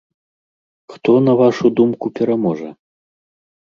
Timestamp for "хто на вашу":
0.91-1.73